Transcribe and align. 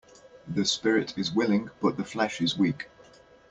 The 0.47 0.65
spirit 0.65 1.15
is 1.15 1.31
willing 1.31 1.69
but 1.79 1.95
the 1.95 2.03
flesh 2.03 2.41
is 2.41 2.57
weak. 2.57 2.89